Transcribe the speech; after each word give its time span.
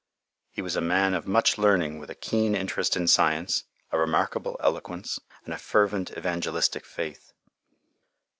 "He 0.49 0.63
was 0.63 0.75
a 0.75 0.81
man 0.81 1.13
of 1.13 1.27
much 1.27 1.59
learning, 1.59 1.99
with 1.99 2.09
a 2.09 2.15
keen 2.15 2.55
interest 2.55 2.97
in 2.97 3.07
science, 3.07 3.65
a 3.91 3.99
remarkable 3.99 4.57
eloquence, 4.59 5.19
and 5.45 5.53
a 5.53 5.59
fervent 5.59 6.09
evangelistic 6.17 6.87
faith." 6.87 7.33